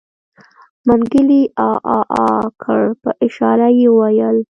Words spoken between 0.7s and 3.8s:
منګلي عاعاعا کړ په اشاره